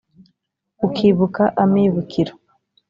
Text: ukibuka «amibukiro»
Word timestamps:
ukibuka 0.87 1.43
«amibukiro» 1.63 2.33